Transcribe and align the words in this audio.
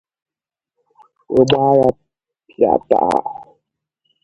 wee 1.33 1.47
gbaa 1.49 1.73
ya 1.81 1.89
pịàtàà 2.45 3.17